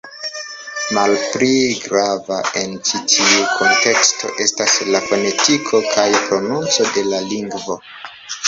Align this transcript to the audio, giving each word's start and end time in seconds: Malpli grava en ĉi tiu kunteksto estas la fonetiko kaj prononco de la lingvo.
Malpli 0.97 1.49
grava 1.83 2.39
en 2.63 2.73
ĉi 2.89 3.01
tiu 3.13 3.45
kunteksto 3.59 4.33
estas 4.47 4.79
la 4.97 5.05
fonetiko 5.11 5.83
kaj 5.95 6.07
prononco 6.25 6.89
de 6.97 7.09
la 7.13 7.25
lingvo. 7.29 7.79